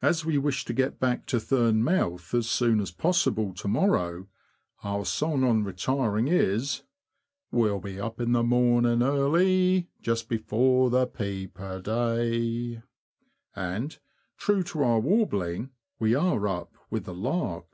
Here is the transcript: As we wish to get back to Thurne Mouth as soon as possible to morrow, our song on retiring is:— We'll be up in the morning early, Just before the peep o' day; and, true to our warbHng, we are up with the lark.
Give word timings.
As 0.00 0.24
we 0.24 0.38
wish 0.38 0.64
to 0.66 0.72
get 0.72 1.00
back 1.00 1.26
to 1.26 1.40
Thurne 1.40 1.82
Mouth 1.82 2.32
as 2.32 2.48
soon 2.48 2.78
as 2.78 2.92
possible 2.92 3.52
to 3.54 3.66
morrow, 3.66 4.28
our 4.84 5.04
song 5.04 5.42
on 5.42 5.64
retiring 5.64 6.28
is:— 6.28 6.84
We'll 7.50 7.80
be 7.80 7.98
up 7.98 8.20
in 8.20 8.30
the 8.30 8.44
morning 8.44 9.02
early, 9.02 9.88
Just 10.00 10.28
before 10.28 10.90
the 10.90 11.08
peep 11.08 11.58
o' 11.60 11.80
day; 11.80 12.82
and, 13.56 13.98
true 14.36 14.62
to 14.62 14.84
our 14.84 15.00
warbHng, 15.00 15.70
we 15.98 16.14
are 16.14 16.46
up 16.46 16.76
with 16.88 17.02
the 17.06 17.14
lark. 17.14 17.66